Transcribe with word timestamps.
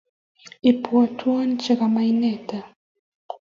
Ipwotwon 0.69 1.47
che 1.61 1.73
ka 1.79 1.85
mwa 1.91 2.01
kanetindet 2.07 2.49